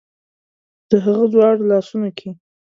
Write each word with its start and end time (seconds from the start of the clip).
د 0.89 0.91
هغه 1.05 1.25
دواړو 1.33 1.63
لاسونو 1.71 2.09
کې 2.17 2.29